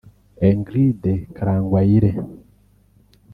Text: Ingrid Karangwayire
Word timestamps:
Ingrid 0.49 1.03
Karangwayire 1.35 2.11